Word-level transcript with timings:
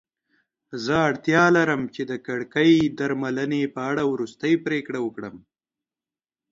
زه 0.83 0.95
اړتیا 1.09 1.43
لرم 1.57 1.81
چې 1.95 2.01
د 2.11 2.13
کړکۍ 2.25 2.71
درملنې 2.99 3.61
په 3.75 3.81
اړه 3.89 4.03
وروستۍ 4.13 4.53
پریکړه 4.65 4.99
وکړم. 5.03 5.35